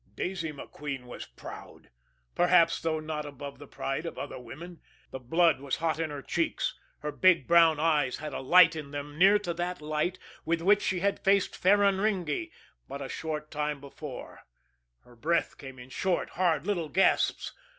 Daisy 0.15 0.51
MacQueen 0.51 1.03
was 1.05 1.27
proud 1.27 1.91
perhaps, 2.33 2.81
though, 2.81 2.99
not 2.99 3.23
above 3.23 3.59
the 3.59 3.67
pride 3.67 4.07
of 4.07 4.17
other 4.17 4.39
women. 4.39 4.81
The 5.11 5.19
blood 5.19 5.59
was 5.59 5.75
hot 5.75 5.99
in 5.99 6.09
her 6.09 6.23
cheeks; 6.23 6.73
her 7.01 7.11
big, 7.11 7.45
brown 7.45 7.79
eyes 7.79 8.17
had 8.17 8.33
a 8.33 8.39
light 8.39 8.75
in 8.75 8.89
them 8.89 9.19
near 9.19 9.37
to 9.37 9.53
that 9.53 9.79
light 9.79 10.17
with 10.43 10.59
which 10.63 10.81
she 10.81 11.01
had 11.01 11.19
faced 11.23 11.53
Ferraringi 11.53 12.51
but 12.87 12.99
a 13.03 13.09
short 13.09 13.51
time 13.51 13.79
before; 13.79 14.47
her 15.01 15.15
breath 15.15 15.59
came 15.59 15.77
in 15.77 15.89
short, 15.91 16.29
hard, 16.31 16.65
little 16.65 16.89
gasps. 16.89 17.53